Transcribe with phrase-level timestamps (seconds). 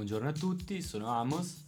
[0.00, 1.66] Buongiorno a tutti, sono Amos.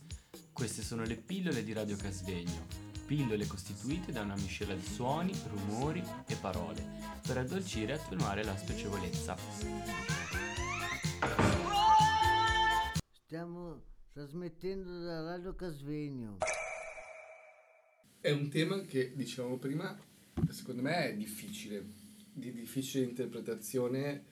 [0.55, 2.67] Queste sono le pillole di Radio Casvegno.
[3.05, 6.83] Pillole costituite da una miscela di suoni, rumori e parole
[7.27, 9.37] per addolcire e attenuare la spiacevolezza.
[13.27, 13.83] Stiamo
[14.15, 16.39] trasmettendo da Radio Casvegno.
[18.19, 19.95] È un tema che, dicevamo prima,
[20.49, 21.85] secondo me è difficile,
[22.33, 24.25] di difficile interpretazione,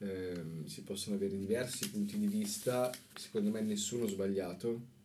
[0.00, 4.98] ehm, si possono avere diversi punti di vista, secondo me nessuno sbagliato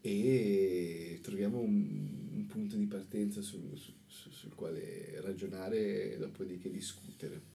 [0.00, 7.54] e troviamo un, un punto di partenza sul, sul, sul quale ragionare e dopodiché discutere.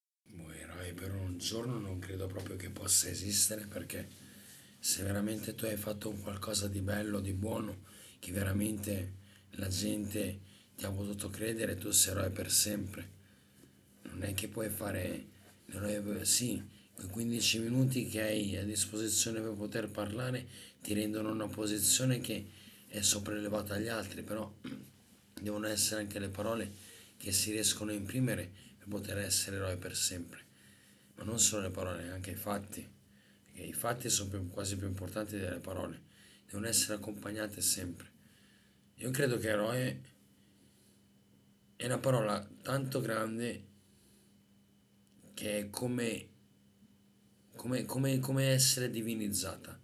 [0.53, 4.07] Eroe per un giorno non credo proprio che possa esistere perché
[4.79, 7.83] se veramente tu hai fatto un qualcosa di bello, di buono,
[8.19, 9.13] che veramente
[9.51, 10.39] la gente
[10.75, 13.19] ti ha potuto credere, tu sei eroe per sempre.
[14.03, 15.25] Non è che puoi fare
[15.79, 16.61] l'eroe, sì,
[16.93, 20.45] quei 15 minuti che hai a disposizione per poter parlare
[20.81, 22.47] ti rendono una posizione che
[22.87, 24.51] è sopraelevata agli altri, però
[25.33, 26.71] devono essere anche le parole
[27.17, 30.39] che si riescono a imprimere per poter essere eroe per sempre.
[31.15, 32.87] Ma non solo le parole, anche i fatti,
[33.45, 36.01] perché i fatti sono più, quasi più importanti delle parole,
[36.45, 38.09] devono essere accompagnate sempre.
[38.95, 40.01] Io credo che eroe
[41.75, 43.69] è una parola tanto grande
[45.41, 46.27] che è come,
[47.55, 49.75] come, come, come essere divinizzata,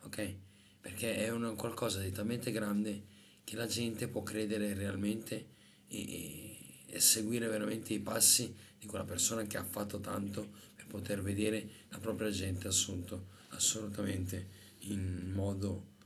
[0.00, 0.36] ok?
[0.80, 3.04] Perché è una, qualcosa di talmente grande
[3.44, 5.48] che la gente può credere realmente
[5.88, 11.20] e, e seguire veramente i passi di quella persona che ha fatto tanto per poter
[11.20, 14.48] vedere la propria gente assunto assolutamente
[14.84, 15.96] in modo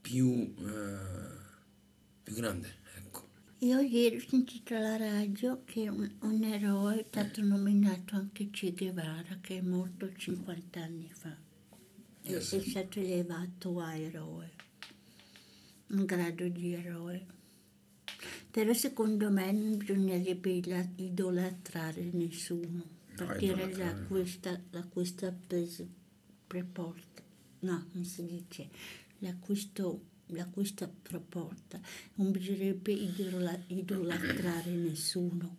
[0.00, 0.52] più...
[0.58, 1.46] Eh,
[2.24, 2.74] più grande.
[3.60, 8.72] Io ieri ho sentito alla radio che un, un eroe è stato nominato anche Che
[8.72, 11.36] Guevara, che è morto 50 anni fa.
[12.22, 12.54] E Yes.
[12.54, 14.52] è stato elevato a eroe,
[15.88, 17.26] un grado di eroe.
[18.50, 20.50] Però secondo me non bisognerebbe
[20.96, 22.84] idolatrare nessuno,
[23.16, 24.06] partire da idolatrare.
[24.06, 25.36] questa, da questa
[26.46, 27.22] preporta,
[27.60, 28.68] no, come si dice,
[29.18, 31.80] da questo da questa proposta
[32.14, 35.56] non bisognerebbe idola- idolatrare nessuno.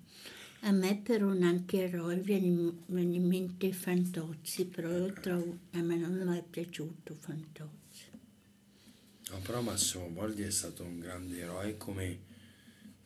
[0.61, 6.13] A me però neanche eroe viene in, mente Fantozzi, però io trovo, a me non
[6.13, 7.77] mi è piaciuto Fantozzi.
[9.31, 12.27] No, però Massimo Boldi è stato un grande eroe come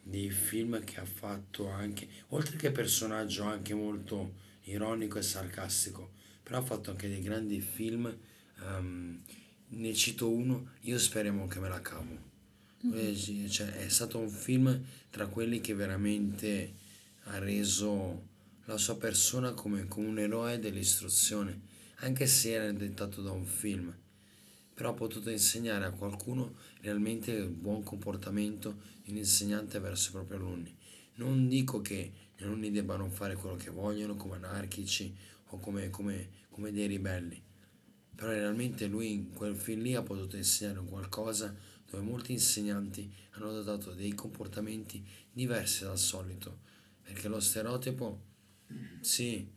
[0.03, 6.59] nei film che ha fatto anche, oltre che personaggio anche molto ironico e sarcastico, però
[6.59, 8.17] ha fatto anche dei grandi film,
[8.61, 9.21] ehm,
[9.75, 12.31] ne cito uno, io speriamo che me la cavo.
[13.13, 16.73] Sì, cioè, è stato un film tra quelli che veramente
[17.25, 18.27] ha reso
[18.65, 21.61] la sua persona come, come un eroe dell'istruzione,
[21.97, 23.95] anche se era dettato da un film
[24.73, 30.13] però ha potuto insegnare a qualcuno realmente il buon comportamento di un insegnante verso i
[30.13, 30.75] propri alunni.
[31.15, 35.15] Non dico che gli alunni debbano fare quello che vogliono come anarchici
[35.49, 37.39] o come, come, come dei ribelli,
[38.15, 41.55] però realmente lui in quel film lì ha potuto insegnare qualcosa
[41.89, 46.59] dove molti insegnanti hanno adottato dei comportamenti diversi dal solito,
[47.03, 48.21] perché lo stereotipo,
[49.01, 49.47] sì,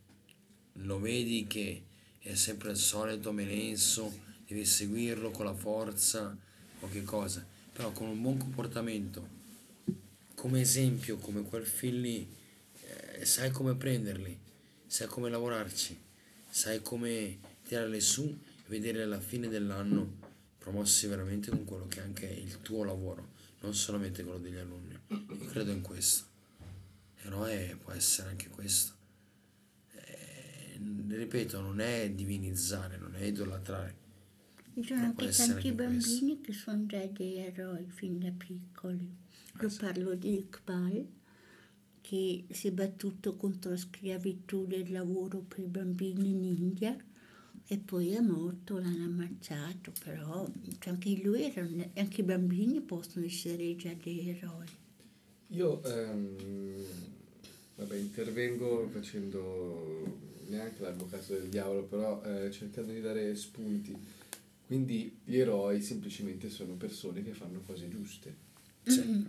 [0.73, 1.85] lo vedi che
[2.19, 6.37] è sempre il solito melenso, devi seguirlo con la forza
[6.81, 9.29] o che cosa, però con un buon comportamento,
[10.35, 12.29] come esempio, come quel film lì,
[12.83, 14.39] eh, sai come prenderli,
[14.87, 15.99] sai come lavorarci,
[16.49, 18.39] sai come tirarli su
[18.69, 20.25] vedere alla fine dell'anno
[20.59, 23.29] promossi veramente con quello che è anche il tuo lavoro,
[23.61, 24.99] non solamente quello degli alunni.
[25.09, 26.25] Io credo in questo.
[27.23, 28.95] Eroe può essere anche questo.
[29.93, 34.05] Eh, ripeto, non è divinizzare, non è idolatrare.
[34.75, 36.11] Ci sono può anche tanti anche questo.
[36.11, 39.09] bambini che sono già dei eroi fin da piccoli.
[39.61, 39.79] Io sì.
[39.79, 41.07] parlo di Iqbal,
[42.01, 46.97] che si è battuto contro la schiavitù del lavoro per i bambini in India
[47.69, 50.47] e poi è morto, l'hanno ammazzato, però
[50.79, 54.67] cioè, anche lui era, anche i bambini possono essere già dei eroi.
[55.49, 56.85] Io ehm,
[57.75, 60.19] vabbè, intervengo facendo
[60.49, 63.97] neanche l'avvocato del diavolo, però eh, cercando di dare spunti.
[64.67, 68.35] Quindi gli eroi semplicemente sono persone che fanno cose giuste.
[68.85, 69.25] Sì.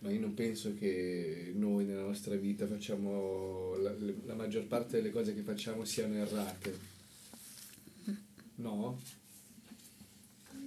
[0.00, 3.94] Ma io non penso che noi nella nostra vita facciamo la,
[4.26, 6.95] la maggior parte delle cose che facciamo siano errate.
[8.56, 9.00] No?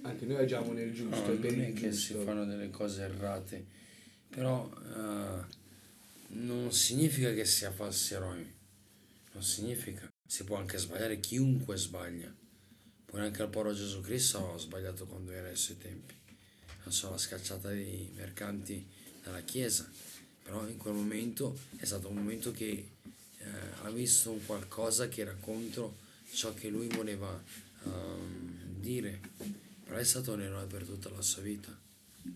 [0.02, 3.64] Anche noi agiamo nel giusto No, non è il che si fanno delle cose errate,
[4.30, 5.44] però eh,
[6.28, 8.50] non significa che sia falsi eroi,
[9.32, 10.08] non significa.
[10.26, 12.32] Si può anche sbagliare, chiunque sbaglia.
[13.04, 16.14] Pure anche al povero Gesù Cristo ha sbagliato quando era ai suoi tempi.
[16.84, 18.86] Non so, la scacciata dei mercanti
[19.22, 19.90] dalla Chiesa.
[20.42, 22.88] Però in quel momento è stato un momento che
[23.38, 23.44] eh,
[23.82, 25.96] ha visto un qualcosa che era contro
[26.32, 27.42] ciò che lui voleva
[27.84, 29.20] ehm, dire.
[29.84, 31.76] Però è stato un eroe per tutta la sua vita.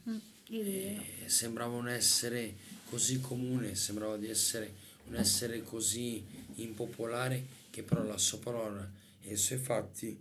[0.08, 0.16] Mm,
[0.48, 0.52] è.
[0.52, 2.56] E sembrava un essere
[2.88, 6.24] così comune, sembrava di essere un essere così
[6.54, 8.88] impopolare che però la sua parola
[9.20, 10.18] e i suoi fatti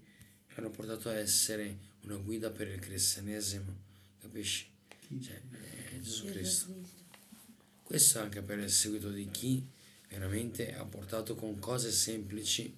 [0.55, 3.75] hanno portato a essere una guida per il cristianesimo,
[4.19, 4.67] capisci?
[5.21, 5.41] Cioè,
[5.91, 6.73] eh, Gesù Cristo.
[7.83, 9.65] Questo anche per il seguito di chi
[10.09, 12.75] veramente ha portato con cose semplici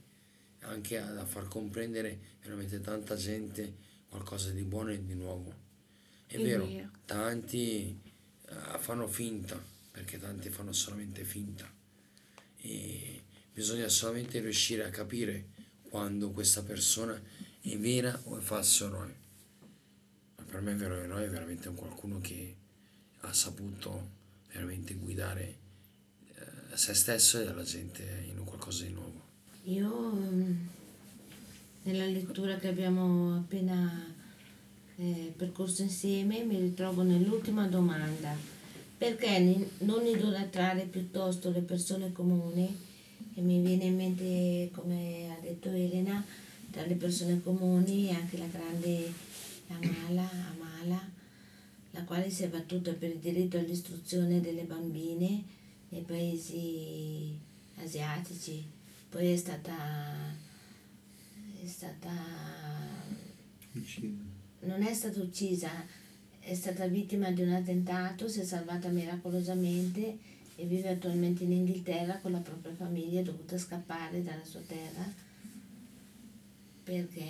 [0.68, 3.74] anche a, a far comprendere veramente tanta gente
[4.10, 5.54] qualcosa di buono e di nuovo.
[6.26, 6.90] È, È vero, vero.
[7.06, 8.00] tanti
[8.48, 11.72] eh, fanno finta, perché tanti fanno solamente finta.
[12.58, 13.24] E
[13.54, 15.48] bisogna solamente riuscire a capire
[15.90, 17.20] quando questa persona
[17.62, 19.16] è vera o è falso eroe.
[20.38, 22.56] Ma per me vero eroe è veramente un qualcuno che
[23.22, 24.12] ha saputo
[24.52, 25.58] veramente guidare
[26.34, 29.15] eh, se stesso e la gente in un qualcosa di nuovo.
[29.68, 30.52] Io mm,
[31.84, 34.14] nella lettura che abbiamo appena
[34.98, 38.38] eh, percorso insieme mi ritrovo nell'ultima domanda.
[38.96, 42.78] Perché non idolatrare piuttosto le persone comuni?
[43.34, 46.24] E mi viene in mente, come ha detto Elena,
[46.70, 49.12] tra le persone comuni anche la grande
[49.68, 51.10] Amala, Amala,
[51.90, 55.44] la quale si è battuta per il diritto all'istruzione delle bambine
[55.90, 57.36] nei paesi
[57.82, 58.75] asiatici.
[59.16, 59.74] Poi è stata,
[61.64, 62.12] è stata
[64.64, 65.70] non è stata uccisa,
[66.38, 70.18] è stata vittima di un attentato, si è salvata miracolosamente
[70.58, 75.10] e vive attualmente in Inghilterra con la propria famiglia, è dovuta scappare dalla sua terra
[76.84, 77.24] perché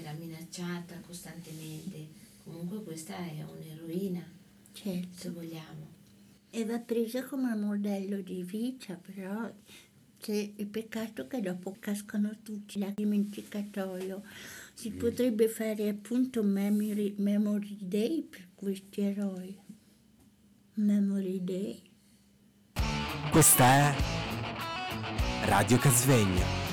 [0.00, 2.06] era minacciata costantemente.
[2.44, 4.26] Comunque questa è un'eroina,
[4.72, 5.18] Certo.
[5.18, 5.86] se vogliamo.
[6.48, 9.52] E va presa come modello di vita, però
[10.20, 14.22] c'è il peccato che dopo cascano tutti nel dimenticatoio.
[14.74, 19.56] Si potrebbe fare appunto memory, memory day per questi eroi.
[20.74, 21.82] Memory day.
[23.30, 23.94] Questa è
[25.46, 26.69] Radio Casvegno.